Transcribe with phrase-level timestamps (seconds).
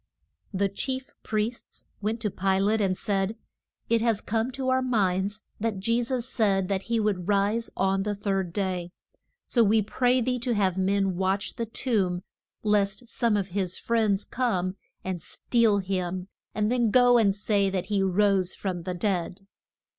[0.51, 3.37] The chief priests went to Pi late and said,
[3.87, 8.01] It has come to our minds that Je sus said that he would rise on
[8.01, 8.89] the third day,
[9.45, 12.23] so we pray thee to have men watch the tomb
[12.63, 17.85] lest some of his friends come and steal him, and then go and say that
[17.85, 19.41] he rose from the dead.